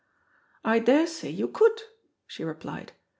[0.65, 1.79] "I daresay you could,"
[2.25, 2.93] she replied.